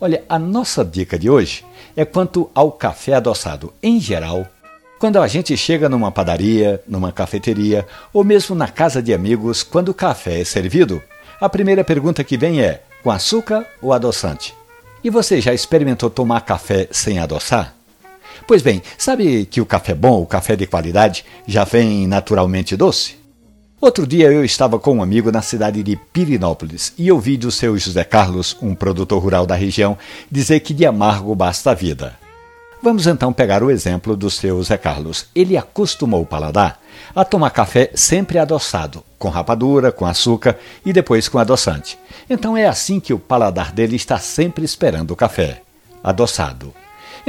Olha, 0.00 0.24
a 0.30 0.38
nossa 0.38 0.82
dica 0.82 1.18
de 1.18 1.28
hoje 1.28 1.62
é 1.94 2.06
quanto 2.06 2.50
ao 2.54 2.72
café 2.72 3.12
adoçado 3.12 3.70
em 3.82 4.00
geral. 4.00 4.46
Quando 4.98 5.20
a 5.20 5.28
gente 5.28 5.54
chega 5.58 5.90
numa 5.90 6.10
padaria, 6.10 6.82
numa 6.88 7.12
cafeteria 7.12 7.86
ou 8.10 8.24
mesmo 8.24 8.56
na 8.56 8.66
casa 8.66 9.02
de 9.02 9.12
amigos, 9.12 9.62
quando 9.62 9.90
o 9.90 9.94
café 9.94 10.40
é 10.40 10.44
servido, 10.44 11.02
a 11.38 11.50
primeira 11.50 11.84
pergunta 11.84 12.24
que 12.24 12.38
vem 12.38 12.62
é: 12.62 12.82
com 13.02 13.10
açúcar 13.10 13.66
ou 13.82 13.92
adoçante? 13.92 14.54
E 15.04 15.10
você 15.10 15.38
já 15.38 15.52
experimentou 15.52 16.08
tomar 16.08 16.40
café 16.42 16.88
sem 16.90 17.18
adoçar? 17.18 17.74
Pois 18.46 18.62
bem, 18.62 18.82
sabe 18.96 19.44
que 19.44 19.60
o 19.60 19.66
café 19.66 19.94
bom, 19.94 20.22
o 20.22 20.26
café 20.26 20.56
de 20.56 20.66
qualidade, 20.66 21.26
já 21.46 21.64
vem 21.64 22.06
naturalmente 22.06 22.74
doce? 22.74 23.19
Outro 23.80 24.06
dia 24.06 24.30
eu 24.30 24.44
estava 24.44 24.78
com 24.78 24.96
um 24.96 25.02
amigo 25.02 25.32
na 25.32 25.40
cidade 25.40 25.82
de 25.82 25.96
Pirinópolis 25.96 26.92
e 26.98 27.10
ouvi 27.10 27.38
do 27.38 27.50
seu 27.50 27.78
José 27.78 28.04
Carlos, 28.04 28.54
um 28.60 28.74
produtor 28.74 29.22
rural 29.22 29.46
da 29.46 29.54
região, 29.54 29.96
dizer 30.30 30.60
que 30.60 30.74
de 30.74 30.84
amargo 30.84 31.34
basta 31.34 31.70
a 31.70 31.74
vida. 31.74 32.14
Vamos 32.82 33.06
então 33.06 33.32
pegar 33.32 33.62
o 33.62 33.70
exemplo 33.70 34.14
do 34.14 34.30
seu 34.30 34.62
Zé 34.62 34.76
Carlos. 34.76 35.28
Ele 35.34 35.56
acostumou 35.56 36.20
o 36.20 36.26
paladar 36.26 36.78
a 37.16 37.24
tomar 37.24 37.50
café 37.50 37.90
sempre 37.94 38.38
adoçado, 38.38 39.02
com 39.18 39.30
rapadura, 39.30 39.90
com 39.90 40.04
açúcar 40.04 40.58
e 40.84 40.92
depois 40.92 41.26
com 41.26 41.38
adoçante. 41.38 41.98
Então 42.28 42.54
é 42.54 42.66
assim 42.66 43.00
que 43.00 43.14
o 43.14 43.18
paladar 43.18 43.72
dele 43.72 43.96
está 43.96 44.18
sempre 44.18 44.62
esperando 44.62 45.12
o 45.12 45.16
café, 45.16 45.62
adoçado. 46.04 46.74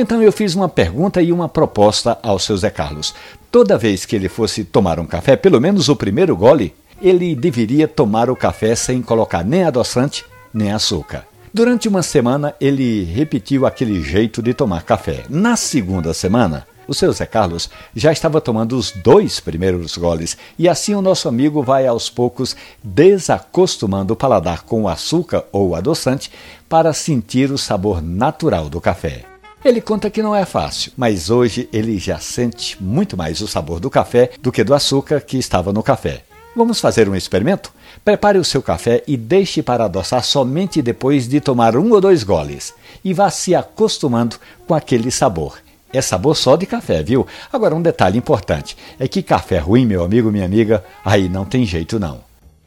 Então 0.01 0.19
eu 0.19 0.31
fiz 0.31 0.55
uma 0.55 0.67
pergunta 0.67 1.21
e 1.21 1.31
uma 1.31 1.47
proposta 1.47 2.17
ao 2.23 2.39
seu 2.39 2.57
Zé 2.57 2.71
Carlos. 2.71 3.13
Toda 3.51 3.77
vez 3.77 4.03
que 4.03 4.15
ele 4.15 4.27
fosse 4.27 4.63
tomar 4.63 4.99
um 4.99 5.05
café, 5.05 5.35
pelo 5.35 5.61
menos 5.61 5.89
o 5.89 5.95
primeiro 5.95 6.35
gole, 6.35 6.73
ele 6.99 7.35
deveria 7.35 7.87
tomar 7.87 8.27
o 8.27 8.35
café 8.35 8.73
sem 8.73 8.99
colocar 8.99 9.45
nem 9.45 9.63
adoçante 9.63 10.25
nem 10.51 10.71
açúcar. 10.71 11.27
Durante 11.53 11.87
uma 11.87 12.01
semana, 12.01 12.55
ele 12.59 13.03
repetiu 13.03 13.63
aquele 13.63 14.01
jeito 14.01 14.41
de 14.41 14.55
tomar 14.55 14.81
café. 14.81 15.23
Na 15.29 15.55
segunda 15.55 16.15
semana, 16.15 16.65
o 16.87 16.95
seu 16.95 17.11
Zé 17.11 17.27
Carlos 17.27 17.70
já 17.95 18.11
estava 18.11 18.41
tomando 18.41 18.76
os 18.76 18.89
dois 18.89 19.39
primeiros 19.39 19.95
goles, 19.98 20.35
e 20.57 20.67
assim 20.67 20.95
o 20.95 21.01
nosso 21.01 21.29
amigo 21.29 21.61
vai 21.61 21.85
aos 21.85 22.09
poucos 22.09 22.55
desacostumando 22.83 24.13
o 24.13 24.17
paladar 24.17 24.63
com 24.63 24.81
o 24.81 24.89
açúcar 24.89 25.45
ou 25.51 25.76
adoçante 25.76 26.31
para 26.67 26.91
sentir 26.91 27.51
o 27.51 27.57
sabor 27.57 28.01
natural 28.01 28.67
do 28.67 28.81
café. 28.81 29.30
Ele 29.63 29.79
conta 29.79 30.09
que 30.09 30.23
não 30.23 30.35
é 30.35 30.43
fácil, 30.43 30.91
mas 30.98 31.29
hoje 31.29 31.70
ele 31.71 31.99
já 31.99 32.17
sente 32.17 32.81
muito 32.81 33.15
mais 33.15 33.41
o 33.41 33.48
sabor 33.48 33.79
do 33.79 33.91
café 33.91 34.31
do 34.41 34.51
que 34.51 34.63
do 34.63 34.73
açúcar 34.73 35.21
que 35.21 35.37
estava 35.37 35.71
no 35.71 35.84
café. 35.84 36.23
Vamos 36.55 36.81
fazer 36.81 37.07
um 37.07 37.15
experimento? 37.15 37.71
Prepare 38.04 38.39
o 38.39 38.43
seu 38.43 38.63
café 38.63 39.04
e 39.05 39.15
deixe 39.15 39.62
para 39.62 39.85
adoçar 39.85 40.23
somente 40.23 40.82
depois 40.82 41.27
de 41.27 41.39
tomar 41.39 41.77
um 41.77 41.91
ou 41.91 42.01
dois 42.01 42.23
goles. 42.23 42.73
E 43.05 43.13
vá 43.13 43.29
se 43.29 43.54
acostumando 43.54 44.37
com 44.67 44.73
aquele 44.73 45.12
sabor. 45.12 45.59
É 45.93 46.01
sabor 46.01 46.35
só 46.35 46.55
de 46.55 46.65
café, 46.65 47.04
viu? 47.04 47.27
Agora, 47.54 47.76
um 47.76 47.84
detalhe 47.84 48.17
importante 48.17 48.76
é 48.99 49.07
que 49.07 49.21
café 49.21 49.59
ruim, 49.59 49.85
meu 49.85 50.04
amigo, 50.04 50.32
minha 50.32 50.45
amiga, 50.45 50.84
aí 51.05 51.29
não 51.29 51.45
tem 51.45 51.65
jeito 51.65 51.99
não. 51.99 52.21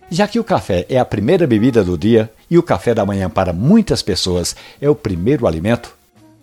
Já 0.09 0.29
que 0.29 0.39
o 0.39 0.45
café 0.45 0.87
é 0.89 0.99
a 1.01 1.05
primeira 1.05 1.45
bebida 1.45 1.83
do 1.83 1.99
dia 1.99 2.31
e 2.49 2.57
o 2.57 2.63
café 2.63 2.95
da 2.95 3.05
manhã 3.05 3.29
para 3.29 3.53
muitas 3.53 4.01
pessoas 4.01 4.55
é 4.81 4.89
o 4.89 4.95
primeiro 4.95 5.45
alimento, 5.45 5.93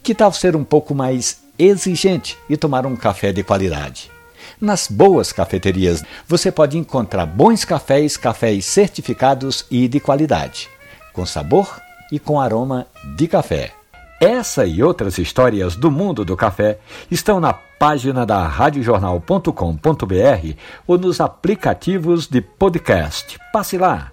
que 0.03 0.16
tal 0.16 0.31
ser 0.31 0.55
um 0.55 0.63
pouco 0.63 0.95
mais 0.95 1.41
exigente 1.57 2.38
e 2.49 2.57
tomar 2.57 2.85
um 2.85 2.95
café 2.95 3.31
de 3.31 3.44
qualidade? 3.44 4.11
Nas 4.59 4.88
boas 4.88 5.31
cafeterias 5.31 6.03
você 6.27 6.52
pode 6.52 6.77
encontrar 6.77 7.25
bons 7.25 7.66
cafés, 7.66 8.17
cafés 8.17 8.66
certificados 8.66 9.66
e 9.72 9.88
de 9.88 9.99
qualidade, 9.99 10.69
com 11.13 11.25
sabor 11.25 11.81
e 12.11 12.19
com 12.19 12.39
aroma 12.39 12.85
de 13.16 13.27
café. 13.27 13.72
Essa 14.19 14.66
e 14.66 14.83
outras 14.83 15.17
histórias 15.17 15.75
do 15.75 15.89
mundo 15.89 16.23
do 16.23 16.38
café 16.38 16.77
estão 17.09 17.39
na 17.39 17.53
página 17.53 18.23
da 18.23 18.47
radiojornal.com.br 18.47 20.56
ou 20.85 20.97
nos 21.00 21.19
aplicativos 21.19 22.28
de 22.28 22.39
podcast. 22.39 23.39
Passe 23.51 23.79
lá. 23.79 24.12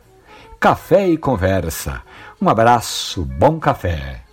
Café 0.58 1.08
e 1.08 1.18
conversa. 1.18 2.00
Um 2.40 2.48
abraço, 2.48 3.22
bom 3.22 3.60
café. 3.60 4.27